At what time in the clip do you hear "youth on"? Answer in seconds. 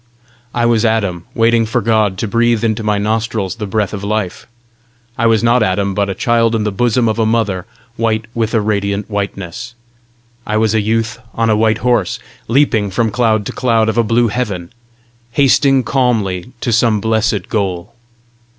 10.81-11.51